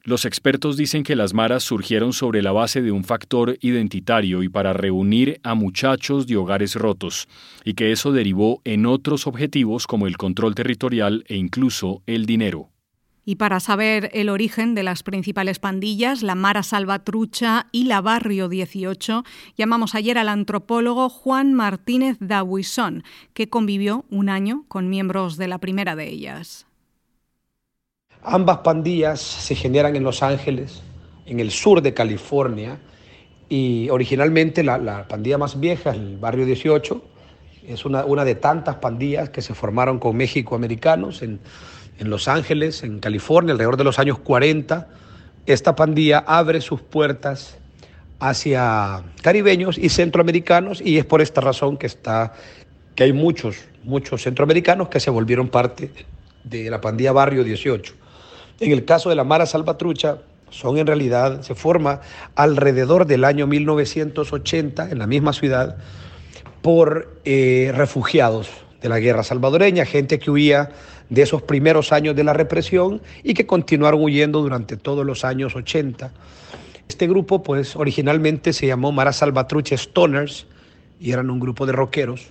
Los 0.04 0.26
expertos 0.26 0.76
dicen 0.76 1.04
que 1.04 1.16
las 1.16 1.34
maras 1.34 1.64
surgieron 1.64 2.12
sobre 2.12 2.42
la 2.42 2.52
base 2.52 2.82
de 2.82 2.92
un 2.92 3.06
factor 3.06 3.58
identitario 3.62 4.44
y 4.44 4.50
para 4.50 4.74
reunir 4.74 5.40
a 5.44 5.56
muchachos 5.56 6.28
de 6.28 6.36
hogares 6.36 6.76
rotos, 6.76 7.30
y 7.64 7.76
que 7.76 7.94
eso 7.94 8.12
derivó 8.12 8.62
en 8.66 8.86
otros 8.86 9.28
objetivos 9.28 9.88
como 9.88 10.08
el 10.08 10.18
control 10.18 10.56
territorial 10.56 11.24
e 11.30 11.38
incluso 11.38 12.04
el 12.06 12.26
dinero. 12.26 12.70
Y 13.30 13.36
para 13.36 13.60
saber 13.60 14.10
el 14.14 14.28
origen 14.28 14.74
de 14.74 14.82
las 14.82 15.04
principales 15.04 15.60
pandillas, 15.60 16.24
la 16.24 16.34
Mara 16.34 16.64
Salvatrucha 16.64 17.68
y 17.72 17.84
la 17.84 18.02
Barrio 18.02 18.50
18, 18.50 19.24
llamamos 19.56 19.94
ayer 19.94 20.18
al 20.18 20.30
antropólogo 20.30 21.10
Juan 21.10 21.54
Martínez 21.54 22.18
Dabuisón, 22.20 23.04
que 23.36 23.48
convivió 23.48 24.04
un 24.10 24.30
año 24.30 24.66
con 24.68 24.90
miembros 24.90 25.38
de 25.38 25.48
la 25.48 25.60
primera 25.60 25.96
de 25.96 26.08
ellas. 26.10 26.66
Ambas 28.24 28.58
pandillas 28.64 29.22
se 29.22 29.54
generan 29.54 29.96
en 29.96 30.06
Los 30.06 30.24
Ángeles, 30.24 30.82
en 31.28 31.40
el 31.40 31.52
sur 31.52 31.84
de 31.84 31.94
California, 31.94 32.80
y 33.48 33.90
originalmente 33.92 34.64
la, 34.64 35.08
pandilla 35.08 35.38
más 35.38 35.60
vieja, 35.60 35.92
el 35.92 36.18
Barrio 36.18 36.48
18, 36.48 37.04
es 37.68 37.86
una, 37.86 38.06
una 38.06 38.26
de 38.26 38.34
tantas 38.34 38.78
pandillas 38.78 39.30
que 39.30 39.44
se 39.44 39.54
formaron 39.54 40.00
con 40.00 40.18
México 40.18 40.56
americanos 40.56 41.22
en 41.22 41.40
en 42.00 42.10
Los 42.10 42.28
Ángeles, 42.28 42.84
en 42.84 43.00
California, 43.00 43.52
alrededor 43.52 43.78
de 43.78 43.84
los 43.84 44.00
años 44.00 44.20
40, 44.20 44.88
esta 45.46 45.76
pandilla 45.76 46.20
abre 46.20 46.62
sus 46.62 46.82
puertas 46.82 47.58
hacia 48.20 49.04
caribeños 49.22 49.78
y 49.78 49.90
centroamericanos 49.90 50.82
y 50.82 50.98
es 50.98 51.06
por 51.06 51.22
esta 51.22 51.42
razón 51.42 51.78
que 51.78 51.88
está 51.88 52.34
que 52.96 53.04
hay 53.04 53.14
muchos 53.14 53.58
muchos 53.84 54.24
centroamericanos 54.24 54.90
que 54.90 55.00
se 55.00 55.10
volvieron 55.10 55.48
parte 55.48 55.92
de 56.44 56.70
la 56.70 56.82
pandilla 56.82 57.12
Barrio 57.14 57.44
18. 57.44 57.94
En 58.60 58.72
el 58.72 58.84
caso 58.84 59.10
de 59.10 59.16
la 59.16 59.24
Mara 59.24 59.46
Salvatrucha 59.46 60.18
son 60.50 60.78
en 60.78 60.88
realidad 60.88 61.42
se 61.42 61.56
forma 61.56 62.02
alrededor 62.36 63.06
del 63.06 63.24
año 63.24 63.48
1980 63.48 64.90
en 64.90 65.00
la 65.00 65.08
misma 65.08 65.32
ciudad 65.32 65.78
por 66.62 67.20
eh, 67.24 67.72
refugiados 67.74 68.50
de 68.82 68.90
la 68.90 69.00
guerra 69.00 69.24
salvadoreña, 69.24 69.86
gente 69.86 70.20
que 70.20 70.32
huía 70.32 70.72
de 71.10 71.22
esos 71.22 71.42
primeros 71.42 71.92
años 71.92 72.16
de 72.16 72.24
la 72.24 72.34
represión 72.34 73.02
y 73.24 73.34
que 73.34 73.46
continuaron 73.46 74.02
huyendo 74.02 74.42
durante 74.42 74.78
todos 74.78 75.06
los 75.06 75.26
años 75.26 75.56
80. 75.56 76.12
Este 76.88 77.08
grupo, 77.08 77.44
pues, 77.44 77.76
originalmente 77.76 78.54
se 78.54 78.68
llamó 78.68 78.92
Mara 78.92 79.14
Salvatrucha 79.14 79.78
Stoners 79.78 80.48
y 81.00 81.12
eran 81.12 81.30
un 81.30 81.40
grupo 81.40 81.66
de 81.66 81.72
rockeros 81.72 82.28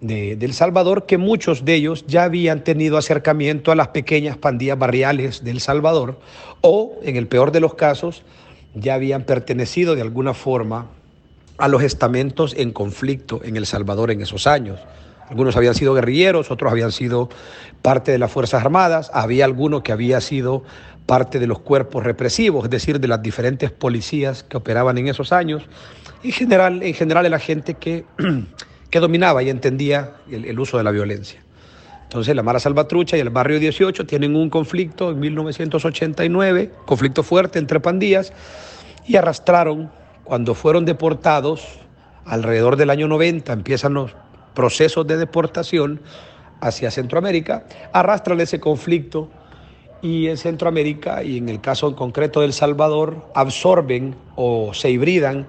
de, 0.00 0.32
El 0.32 0.52
Salvador 0.52 1.06
que 1.06 1.18
muchos 1.18 1.64
de 1.64 1.74
ellos 1.74 2.04
ya 2.06 2.24
habían 2.24 2.64
tenido 2.64 2.98
acercamiento 2.98 3.72
a 3.72 3.74
las 3.74 3.88
pequeñas 3.88 4.36
pandillas 4.36 4.78
barriales 4.78 5.44
del 5.44 5.60
Salvador 5.60 6.18
o, 6.60 6.98
en 7.02 7.16
el 7.16 7.26
peor 7.26 7.52
de 7.52 7.60
los 7.60 7.74
casos, 7.74 8.22
ya 8.74 8.94
habían 8.94 9.24
pertenecido 9.24 9.94
de 9.94 10.02
alguna 10.02 10.34
forma 10.34 10.88
a 11.56 11.68
los 11.68 11.82
estamentos 11.82 12.54
en 12.56 12.72
conflicto 12.72 13.40
en 13.44 13.56
El 13.56 13.66
Salvador 13.66 14.10
en 14.10 14.20
esos 14.20 14.46
años. 14.46 14.80
Algunos 15.28 15.56
habían 15.56 15.74
sido 15.74 15.94
guerrilleros, 15.94 16.50
otros 16.50 16.70
habían 16.70 16.92
sido 16.92 17.28
parte 17.82 18.12
de 18.12 18.18
las 18.18 18.30
Fuerzas 18.30 18.62
Armadas, 18.62 19.10
había 19.14 19.44
alguno 19.44 19.82
que 19.82 19.92
había 19.92 20.20
sido 20.20 20.64
parte 21.06 21.38
de 21.38 21.46
los 21.46 21.58
cuerpos 21.58 22.04
represivos, 22.04 22.64
es 22.64 22.70
decir, 22.70 23.00
de 23.00 23.08
las 23.08 23.22
diferentes 23.22 23.70
policías 23.70 24.42
que 24.42 24.56
operaban 24.56 24.98
en 24.98 25.08
esos 25.08 25.32
años. 25.32 25.64
En 26.22 26.32
general, 26.32 26.82
en 26.82 26.94
general 26.94 27.30
la 27.30 27.38
gente 27.38 27.74
que, 27.74 28.04
que 28.90 29.00
dominaba 29.00 29.42
y 29.42 29.50
entendía 29.50 30.14
el, 30.30 30.44
el 30.44 30.58
uso 30.58 30.78
de 30.78 30.84
la 30.84 30.90
violencia. 30.90 31.40
Entonces 32.04 32.36
la 32.36 32.42
Mara 32.42 32.60
Salvatrucha 32.60 33.16
y 33.16 33.20
el 33.20 33.30
Barrio 33.30 33.58
18 33.58 34.06
tienen 34.06 34.36
un 34.36 34.48
conflicto 34.48 35.10
en 35.10 35.20
1989, 35.20 36.70
conflicto 36.86 37.22
fuerte 37.22 37.58
entre 37.58 37.80
pandillas, 37.80 38.32
y 39.06 39.16
arrastraron, 39.16 39.90
cuando 40.22 40.54
fueron 40.54 40.84
deportados, 40.84 41.80
alrededor 42.24 42.76
del 42.76 42.90
año 42.90 43.08
90, 43.08 43.52
empiezan 43.52 43.94
los 43.94 44.14
procesos 44.54 45.06
de 45.06 45.16
deportación 45.16 46.00
hacia 46.60 46.90
Centroamérica, 46.90 47.66
arrastran 47.92 48.40
ese 48.40 48.60
conflicto 48.60 49.30
y 50.00 50.28
en 50.28 50.36
Centroamérica 50.36 51.22
y 51.22 51.38
en 51.38 51.48
el 51.48 51.60
caso 51.60 51.88
en 51.88 51.94
concreto 51.94 52.40
del 52.40 52.52
Salvador 52.52 53.30
absorben 53.34 54.14
o 54.36 54.72
se 54.74 54.90
hibridan 54.90 55.46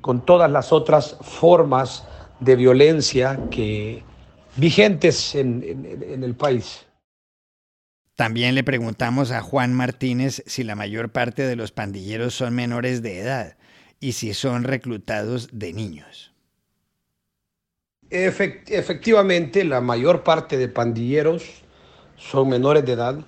con 0.00 0.24
todas 0.24 0.50
las 0.50 0.72
otras 0.72 1.16
formas 1.20 2.06
de 2.40 2.56
violencia 2.56 3.40
que 3.50 4.02
vigentes 4.56 5.34
en, 5.34 5.62
en 6.02 6.24
el 6.24 6.34
país. 6.34 6.86
También 8.16 8.54
le 8.54 8.62
preguntamos 8.62 9.32
a 9.32 9.40
Juan 9.40 9.74
Martínez 9.74 10.42
si 10.46 10.62
la 10.62 10.76
mayor 10.76 11.10
parte 11.10 11.42
de 11.46 11.56
los 11.56 11.72
pandilleros 11.72 12.34
son 12.34 12.54
menores 12.54 13.02
de 13.02 13.18
edad 13.18 13.56
y 13.98 14.12
si 14.12 14.34
son 14.34 14.64
reclutados 14.64 15.48
de 15.52 15.72
niños. 15.72 16.33
Efectivamente, 18.10 19.64
la 19.64 19.80
mayor 19.80 20.22
parte 20.22 20.56
de 20.56 20.68
pandilleros 20.68 21.44
son 22.16 22.48
menores 22.48 22.84
de 22.84 22.92
edad. 22.92 23.18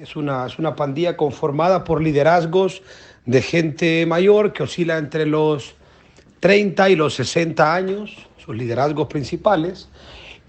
Es 0.00 0.16
una, 0.16 0.46
es 0.46 0.58
una 0.58 0.74
pandilla 0.74 1.16
conformada 1.16 1.84
por 1.84 2.02
liderazgos 2.02 2.82
de 3.26 3.42
gente 3.42 4.06
mayor 4.06 4.52
que 4.52 4.62
oscila 4.62 4.98
entre 4.98 5.26
los 5.26 5.74
30 6.40 6.90
y 6.90 6.96
los 6.96 7.14
60 7.14 7.74
años, 7.74 8.16
sus 8.38 8.56
liderazgos 8.56 9.08
principales, 9.08 9.88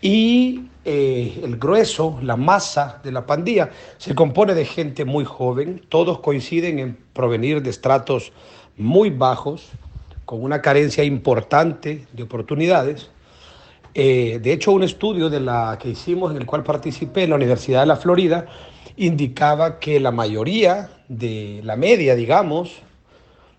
y 0.01 0.65
eh, 0.86 1.41
el 1.43 1.57
grueso, 1.57 2.19
la 2.21 2.38
masa 2.38 3.01
de 3.03 3.12
la 3.12 3.25
pandilla, 3.25 3.71
se 3.98 4.15
compone 4.15 4.53
de 4.53 4.65
gente 4.65 5.03
muy 5.03 5.25
joven, 5.25 5.81
todos 5.89 6.19
coinciden 6.19 6.79
en 6.79 6.98
provenir 7.13 7.62
de 7.62 7.69
estratos 7.69 8.31
muy 8.77 9.09
bajos, 9.09 9.69
con 10.25 10.43
una 10.43 10.62
carencia 10.62 11.03
importante 11.03 12.05
de 12.13 12.24
oportunidades. 12.24 13.09
Eh, 14.01 14.39
de 14.41 14.53
hecho, 14.53 14.72
un 14.72 14.84
estudio 14.84 15.29
de 15.29 15.41
la 15.41 15.77
que 15.77 15.89
hicimos, 15.89 16.32
en 16.32 16.38
el 16.38 16.46
cual 16.46 16.63
participé 16.63 17.24
en 17.24 17.32
la 17.32 17.36
Universidad 17.36 17.82
de 17.82 17.86
la 17.88 17.98
Florida, 17.98 18.46
indicaba 18.96 19.77
que 19.77 20.00
la 20.00 20.12
mayoría 20.12 20.89
de 21.10 21.60
la 21.65 21.75
media, 21.75 22.15
digamos, 22.15 22.77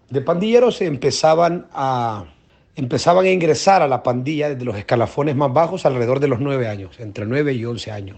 de 0.09 0.23
pandilleros 0.23 0.80
empezaban 0.80 1.66
a, 1.75 2.25
empezaban 2.75 3.26
a 3.26 3.30
ingresar 3.30 3.82
a 3.82 3.87
la 3.87 4.02
pandilla 4.02 4.49
desde 4.49 4.64
los 4.64 4.76
escalafones 4.76 5.37
más 5.37 5.52
bajos 5.52 5.85
alrededor 5.85 6.20
de 6.20 6.28
los 6.28 6.40
nueve 6.40 6.68
años, 6.68 6.99
entre 7.00 7.26
nueve 7.26 7.52
y 7.52 7.66
once 7.66 7.90
años. 7.90 8.16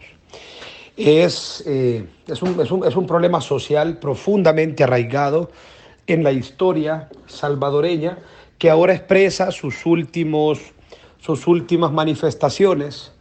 Es, 0.96 1.64
eh, 1.66 2.06
es, 2.28 2.40
un, 2.40 2.60
es, 2.60 2.70
un, 2.70 2.86
es 2.86 2.94
un 2.94 3.06
problema 3.08 3.40
social 3.40 3.98
profundamente 3.98 4.84
arraigado 4.84 5.50
en 6.06 6.22
la 6.22 6.30
historia 6.30 7.08
salvadoreña 7.26 8.18
que 8.58 8.70
ahora 8.70 8.94
expresa 8.94 9.50
sus, 9.50 9.84
últimos, 9.86 10.60
sus 11.22 11.46
últimas 11.46 11.92
manifestaciones 11.92 13.12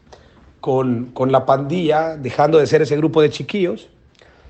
con, 0.59 1.11
con 1.13 1.31
la 1.31 1.45
pandilla, 1.45 2.17
dejando 2.17 2.57
de 2.57 2.65
ser 2.65 2.81
ese 2.81 2.97
grupo 2.97 3.21
de 3.21 3.29
chiquillos, 3.29 3.89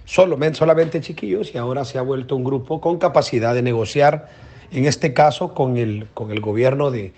solo, 0.05 0.39
solamente 0.53 1.01
chiquillos, 1.01 1.53
y 1.53 1.58
ahora 1.58 1.84
se 1.84 1.98
ha 1.98 2.01
vuelto 2.01 2.38
un 2.38 2.46
grupo 2.46 2.79
con 2.79 2.98
capacidad 2.98 3.53
de 3.53 3.62
negociar, 3.62 4.29
en 4.72 4.86
este 4.86 5.13
caso 5.13 5.53
con 5.53 5.75
el, 5.75 6.08
con 6.13 6.31
el 6.31 6.39
gobierno 6.39 6.91
de, 6.91 7.13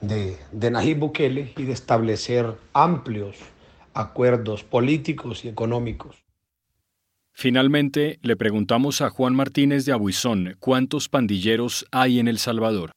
de, 0.00 0.36
de 0.52 0.70
Nayib 0.70 1.00
Bukele 1.00 1.52
y 1.56 1.64
de 1.64 1.72
establecer 1.72 2.54
amplios 2.72 3.36
acuerdos 3.94 4.62
políticos 4.62 5.44
y 5.44 5.48
económicos. 5.48 6.22
Finalmente, 7.32 8.20
le 8.22 8.36
preguntamos 8.36 9.00
a 9.00 9.10
Juan 9.10 9.34
Martínez 9.34 9.84
de 9.86 9.92
Abuizón 9.92 10.56
cuántos 10.60 11.08
pandilleros 11.08 11.84
hay 11.90 12.20
en 12.20 12.28
El 12.28 12.38
Salvador. 12.38 12.92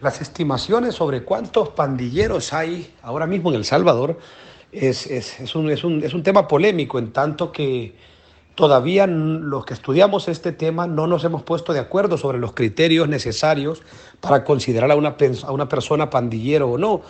Las 0.00 0.22
estimaciones 0.22 0.94
sobre 0.94 1.24
cuántos 1.24 1.70
pandilleros 1.70 2.54
hay 2.54 2.94
ahora 3.02 3.26
mismo 3.26 3.50
en 3.50 3.56
El 3.56 3.64
Salvador 3.66 4.18
es, 4.72 5.06
es, 5.06 5.38
es, 5.40 5.54
un, 5.54 5.70
es, 5.70 5.84
un, 5.84 6.02
es 6.02 6.14
un 6.14 6.22
tema 6.22 6.48
polémico 6.48 6.98
en 6.98 7.12
tanto 7.12 7.52
que 7.52 7.94
todavía 8.54 9.06
los 9.06 9.66
que 9.66 9.74
estudiamos 9.74 10.28
este 10.28 10.52
tema 10.52 10.86
no 10.86 11.06
nos 11.06 11.24
hemos 11.24 11.42
puesto 11.42 11.74
de 11.74 11.80
acuerdo 11.80 12.16
sobre 12.16 12.38
los 12.38 12.52
criterios 12.52 13.08
necesarios 13.08 13.82
para 14.20 14.44
considerar 14.44 14.90
a 14.90 14.96
una, 14.96 15.16
a 15.42 15.52
una 15.52 15.68
persona 15.68 16.08
pandillero 16.08 16.70
o 16.70 16.78
no. 16.78 17.02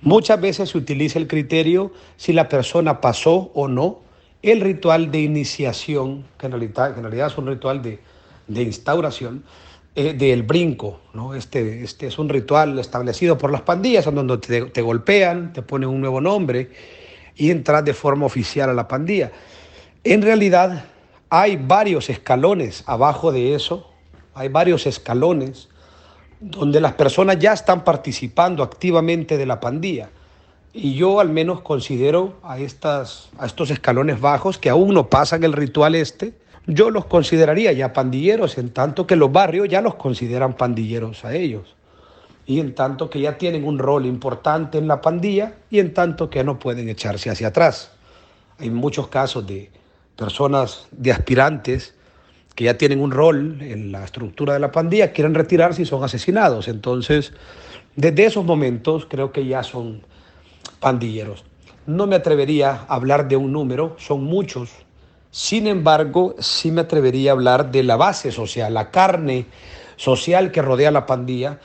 Muchas 0.00 0.40
veces 0.40 0.70
se 0.70 0.78
utiliza 0.78 1.18
el 1.18 1.26
criterio 1.26 1.92
si 2.16 2.32
la 2.32 2.48
persona 2.48 3.00
pasó 3.00 3.50
o 3.54 3.66
no 3.66 4.00
el 4.42 4.60
ritual 4.60 5.10
de 5.10 5.20
iniciación, 5.20 6.24
que 6.38 6.46
en 6.46 6.52
realidad, 6.52 7.26
es 7.26 7.38
un 7.38 7.48
ritual 7.48 7.82
de, 7.82 7.98
de 8.46 8.62
instauración, 8.62 9.42
eh, 9.96 10.12
del 10.12 10.42
brinco. 10.42 11.00
¿no? 11.14 11.34
Este, 11.34 11.82
este 11.82 12.06
es 12.06 12.18
un 12.18 12.28
ritual 12.28 12.78
establecido 12.78 13.38
por 13.38 13.50
las 13.50 13.62
pandillas, 13.62 14.06
en 14.06 14.14
donde 14.14 14.38
te, 14.38 14.66
te 14.66 14.82
golpean, 14.82 15.54
te 15.54 15.62
ponen 15.62 15.88
un 15.88 16.00
nuevo 16.00 16.20
nombre 16.20 16.70
y 17.34 17.50
entras 17.50 17.82
de 17.84 17.94
forma 17.94 18.26
oficial 18.26 18.70
a 18.70 18.74
la 18.74 18.86
pandilla. 18.86 19.32
En 20.04 20.22
realidad 20.22 20.84
hay 21.30 21.56
varios 21.56 22.10
escalones 22.10 22.84
abajo 22.86 23.32
de 23.32 23.54
eso, 23.54 23.90
hay 24.34 24.48
varios 24.48 24.86
escalones 24.86 25.68
donde 26.40 26.80
las 26.80 26.92
personas 26.92 27.38
ya 27.38 27.52
están 27.52 27.82
participando 27.82 28.62
activamente 28.62 29.38
de 29.38 29.46
la 29.46 29.60
pandilla. 29.60 30.10
Y 30.72 30.94
yo 30.94 31.20
al 31.20 31.30
menos 31.30 31.62
considero 31.62 32.34
a, 32.42 32.58
estas, 32.58 33.30
a 33.38 33.46
estos 33.46 33.70
escalones 33.70 34.20
bajos 34.20 34.58
que 34.58 34.68
aún 34.68 34.92
no 34.92 35.08
pasan 35.08 35.42
el 35.42 35.54
ritual 35.54 35.94
este, 35.94 36.34
yo 36.66 36.90
los 36.90 37.06
consideraría 37.06 37.72
ya 37.72 37.92
pandilleros, 37.92 38.58
en 38.58 38.70
tanto 38.70 39.06
que 39.06 39.16
los 39.16 39.30
barrios 39.30 39.68
ya 39.68 39.80
los 39.80 39.94
consideran 39.94 40.56
pandilleros 40.56 41.24
a 41.24 41.34
ellos. 41.34 41.76
Y 42.44 42.60
en 42.60 42.74
tanto 42.74 43.10
que 43.10 43.20
ya 43.20 43.38
tienen 43.38 43.64
un 43.64 43.78
rol 43.78 44.06
importante 44.06 44.78
en 44.78 44.88
la 44.88 45.00
pandilla 45.00 45.54
y 45.70 45.78
en 45.78 45.94
tanto 45.94 46.30
que 46.30 46.44
no 46.44 46.58
pueden 46.58 46.88
echarse 46.88 47.30
hacia 47.30 47.48
atrás. 47.48 47.92
Hay 48.58 48.70
muchos 48.70 49.08
casos 49.08 49.46
de 49.46 49.70
personas, 50.16 50.88
de 50.92 51.12
aspirantes, 51.12 51.94
que 52.54 52.64
ya 52.64 52.78
tienen 52.78 53.00
un 53.00 53.10
rol 53.10 53.58
en 53.60 53.92
la 53.92 54.04
estructura 54.04 54.54
de 54.54 54.60
la 54.60 54.72
pandilla, 54.72 55.12
quieren 55.12 55.34
retirarse 55.34 55.82
y 55.82 55.86
son 55.86 56.02
asesinados. 56.02 56.68
Entonces, 56.68 57.32
desde 57.96 58.24
esos 58.24 58.44
momentos 58.44 59.06
creo 59.06 59.30
que 59.30 59.46
ya 59.46 59.62
son 59.62 60.02
pandilleros. 60.80 61.44
No 61.86 62.06
me 62.06 62.16
atrevería 62.16 62.70
a 62.70 62.94
hablar 62.94 63.28
de 63.28 63.36
un 63.36 63.52
número, 63.52 63.94
son 63.98 64.24
muchos, 64.24 64.85
sin 65.36 65.66
embargo, 65.66 66.34
sí 66.38 66.70
me 66.70 66.80
atrevería 66.80 67.30
a 67.30 67.34
hablar 67.34 67.70
de 67.70 67.82
la 67.82 67.96
base 67.96 68.32
social, 68.32 68.72
la 68.72 68.90
carne 68.90 69.44
social 69.96 70.50
que 70.50 70.62
rodea 70.62 70.90
la 70.90 71.04
pandilla. 71.04 71.60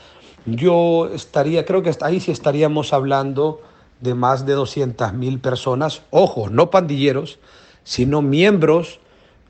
Yo 0.45 1.07
estaría, 1.07 1.63
creo 1.63 1.81
que 1.81 1.95
ahí 2.01 2.19
sí 2.19 2.33
estaríamos 2.33 2.91
hablando 2.91 3.61
de 4.01 4.13
más 4.13 4.45
de 4.45 4.55
200 4.55 5.13
mil 5.13 5.39
personas, 5.39 6.01
ojo, 6.09 6.49
no 6.49 6.69
pandilleros, 6.69 7.39
sino 7.85 8.21
miembros 8.21 8.99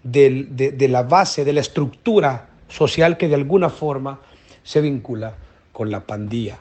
de, 0.04 0.46
de, 0.52 0.72
de 0.72 0.88
la 0.88 1.02
base, 1.02 1.44
de 1.44 1.54
la 1.54 1.62
estructura 1.62 2.50
social 2.70 3.18
que 3.18 3.28
de 3.28 3.34
alguna 3.34 3.72
forma 3.72 4.20
se 4.62 4.82
vincula 4.82 5.34
con 5.74 5.90
la 5.90 6.02
pandilla. 6.02 6.60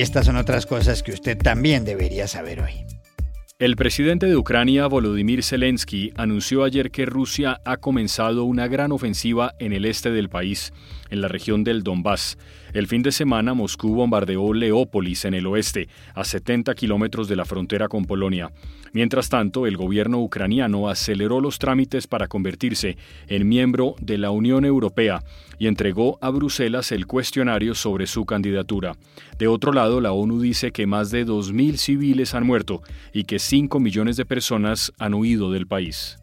Y 0.00 0.02
estas 0.02 0.24
son 0.24 0.36
otras 0.36 0.64
cosas 0.64 1.02
que 1.02 1.12
usted 1.12 1.36
también 1.36 1.84
debería 1.84 2.26
saber 2.26 2.62
hoy. 2.62 2.86
El 3.58 3.76
presidente 3.76 4.24
de 4.24 4.34
Ucrania, 4.34 4.86
Volodymyr 4.86 5.42
Zelensky, 5.42 6.10
anunció 6.16 6.64
ayer 6.64 6.90
que 6.90 7.04
Rusia 7.04 7.60
ha 7.66 7.76
comenzado 7.76 8.44
una 8.44 8.66
gran 8.66 8.92
ofensiva 8.92 9.52
en 9.58 9.74
el 9.74 9.84
este 9.84 10.10
del 10.10 10.30
país, 10.30 10.72
en 11.10 11.20
la 11.20 11.28
región 11.28 11.64
del 11.64 11.82
Donbass. 11.82 12.38
El 12.72 12.86
fin 12.86 13.02
de 13.02 13.10
semana 13.10 13.52
Moscú 13.54 13.94
bombardeó 13.94 14.54
Leópolis 14.54 15.24
en 15.24 15.34
el 15.34 15.46
oeste, 15.46 15.88
a 16.14 16.24
70 16.24 16.74
kilómetros 16.74 17.28
de 17.28 17.36
la 17.36 17.44
frontera 17.44 17.88
con 17.88 18.04
Polonia. 18.04 18.52
Mientras 18.92 19.28
tanto, 19.28 19.66
el 19.66 19.76
gobierno 19.76 20.20
ucraniano 20.20 20.88
aceleró 20.88 21.40
los 21.40 21.58
trámites 21.58 22.06
para 22.06 22.28
convertirse 22.28 22.96
en 23.26 23.48
miembro 23.48 23.94
de 24.00 24.18
la 24.18 24.30
Unión 24.30 24.64
Europea 24.64 25.22
y 25.58 25.66
entregó 25.66 26.18
a 26.20 26.30
Bruselas 26.30 26.92
el 26.92 27.06
cuestionario 27.06 27.74
sobre 27.74 28.06
su 28.06 28.24
candidatura. 28.24 28.96
De 29.38 29.48
otro 29.48 29.72
lado, 29.72 30.00
la 30.00 30.12
ONU 30.12 30.40
dice 30.40 30.70
que 30.70 30.86
más 30.86 31.10
de 31.10 31.26
2.000 31.26 31.76
civiles 31.76 32.34
han 32.34 32.46
muerto 32.46 32.82
y 33.12 33.24
que 33.24 33.38
5 33.38 33.80
millones 33.80 34.16
de 34.16 34.26
personas 34.26 34.92
han 34.98 35.14
huido 35.14 35.50
del 35.50 35.66
país. 35.66 36.19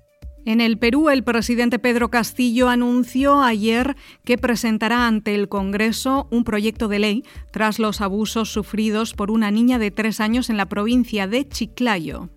En 0.47 0.62
el 0.62 0.77
Perú, 0.77 1.10
el 1.10 1.25
presidente 1.25 1.77
Pedro 1.77 2.10
Castillo 2.10 2.69
anunció 2.69 3.43
ayer 3.43 3.97
que 4.23 4.38
presentará 4.38 5.05
ante 5.05 5.36
el 5.36 5.49
Congreso 5.49 6.29
un 6.31 6.45
proyecto 6.45 6.88
de 6.88 6.99
ley 6.99 7.25
tras 7.51 7.79
los 7.79 7.99
abusos 7.99 8.49
sufridos 8.49 9.12
por 9.12 9.29
una 9.29 9.51
niña 9.51 9.77
de 9.77 9.91
tres 9.91 10.21
años 10.21 10.49
en 10.49 10.55
la 10.55 10.67
provincia 10.67 11.27
de 11.27 11.45
Chiclayo. 11.49 12.29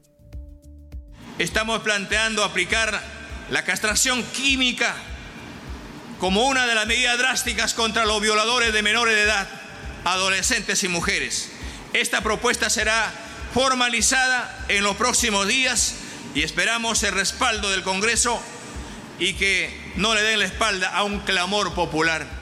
Estamos 1.38 1.82
planteando 1.82 2.42
aplicar 2.42 3.00
la 3.48 3.62
castración 3.62 4.24
química 4.32 4.96
como 6.18 6.48
una 6.48 6.66
de 6.66 6.74
las 6.74 6.88
medidas 6.88 7.16
drásticas 7.16 7.74
contra 7.74 8.06
los 8.06 8.20
violadores 8.20 8.72
de 8.72 8.82
menores 8.82 9.14
de 9.14 9.22
edad, 9.22 9.48
adolescentes 10.04 10.82
y 10.82 10.88
mujeres. 10.88 11.52
Esta 11.92 12.22
propuesta 12.22 12.70
será 12.70 13.12
formalizada 13.54 14.66
en 14.68 14.82
los 14.82 14.96
próximos 14.96 15.46
días 15.46 15.99
y 16.34 16.42
esperamos 16.42 17.02
el 17.02 17.14
respaldo 17.14 17.70
del 17.70 17.82
Congreso 17.82 18.40
y 19.18 19.34
que 19.34 19.70
no 19.96 20.14
le 20.14 20.22
den 20.22 20.38
la 20.38 20.46
espalda 20.46 20.96
a 20.96 21.04
un 21.04 21.20
clamor 21.20 21.74
popular. 21.74 22.40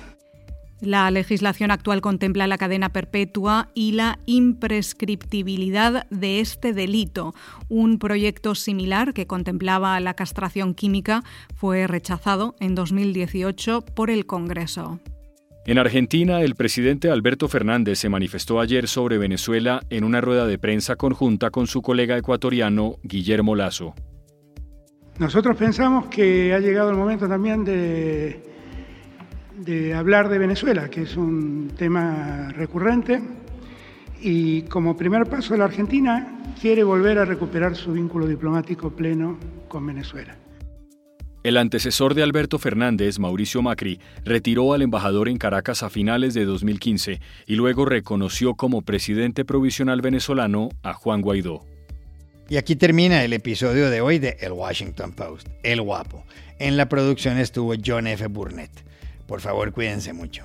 La 0.81 1.11
legislación 1.11 1.73
actual 1.73 2.01
contempla 2.01 2.47
la 2.47 2.57
cadena 2.57 2.91
perpetua 2.91 3.69
y 3.75 3.93
la 3.93 4.21
imprescriptibilidad 4.27 6.07
de 6.11 6.39
este 6.39 6.73
delito. 6.73 7.35
Un 7.69 7.99
proyecto 7.99 8.55
similar 8.55 9.13
que 9.13 9.27
contemplaba 9.27 9.99
la 9.99 10.15
castración 10.15 10.75
química 10.75 11.25
fue 11.57 11.89
rechazado 11.89 12.55
en 12.61 12.77
2018 12.77 13.81
por 13.81 14.09
el 14.09 14.25
Congreso. 14.27 15.01
En 15.69 15.77
Argentina, 15.77 16.41
el 16.41 16.55
presidente 16.55 17.11
Alberto 17.11 17.47
Fernández 17.47 17.99
se 17.99 18.09
manifestó 18.09 18.59
ayer 18.59 18.89
sobre 18.89 19.19
Venezuela 19.19 19.83
en 19.91 20.03
una 20.03 20.23
rueda 20.23 20.47
de 20.47 20.57
prensa 20.59 20.97
conjunta 20.97 21.51
con 21.51 21.67
su 21.67 21.83
colega 21.83 22.17
ecuatoriano 22.17 22.97
Guillermo 23.03 23.55
Lazo. 23.55 23.95
Nosotros 25.19 25.59
pensamos 25.59 26.07
que 26.07 26.55
ha 26.55 26.59
llegado 26.59 26.89
el 26.89 26.97
momento 26.97 27.29
también 27.29 27.67
de 27.67 28.41
hablar 29.95 30.31
de 30.31 30.39
Venezuela, 30.39 30.89
que 30.89 31.03
es 31.03 31.15
un 31.19 31.71
tema 31.77 32.51
recurrente, 32.57 33.21
y 34.23 34.63
como 34.63 34.97
primer 34.97 35.27
paso 35.27 35.55
la 35.55 35.67
Argentina 35.67 36.41
quiere 36.59 36.83
volver 36.83 37.19
a 37.19 37.27
recuperar 37.27 37.77
su 37.77 37.93
vínculo 37.93 38.27
diplomático 38.27 38.89
pleno 38.89 39.39
con 39.69 39.87
Venezuela. 39.87 40.35
El 41.45 41.57
antecesor 41.57 42.15
de 42.15 42.25
Alberto 42.25 42.59
Fernández, 42.59 43.21
Mauricio 43.21 43.63
Macri, 43.63 44.01
retiró 44.25 44.73
al 44.73 44.83
embajador 44.83 45.29
en 45.29 45.39
Caracas 45.39 45.85
a 45.85 45.91
finales 45.91 46.35
de 46.35 46.45
2015 46.45 47.21
y 47.47 47.55
luego 47.55 47.85
reconoció 47.85 48.55
como 48.55 48.83
presidente 48.83 49.45
provisional 49.45 50.01
venezolano 50.01 50.71
a 50.83 50.95
Juan 50.95 51.23
Guaidó. 51.23 51.65
Y 52.49 52.57
aquí 52.57 52.75
termina 52.75 53.23
el 53.23 53.33
episodio 53.35 53.89
de 53.89 54.01
hoy 54.01 54.19
de 54.19 54.37
El 54.41 54.53
Washington 54.53 55.13
Post, 55.13 55.49
El 55.63 55.81
Guapo. 55.81 56.25
En 56.59 56.77
la 56.77 56.89
producción 56.89 57.39
estuvo 57.39 57.75
John 57.85 58.07
F. 58.09 58.27
Burnett. 58.27 58.73
Por 59.27 59.41
favor, 59.41 59.73
cuídense 59.73 60.13
mucho. 60.13 60.45